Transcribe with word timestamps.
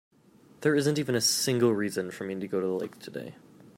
There 0.61 0.75
isn't 0.75 0.97
even 0.97 1.13
a 1.13 1.21
single 1.21 1.73
reason 1.75 2.09
for 2.09 2.23
me 2.23 2.33
to 2.33 2.47
go 2.47 2.59
to 2.59 2.65
the 2.65 2.73
lake 2.73 2.97
today. 2.97 3.35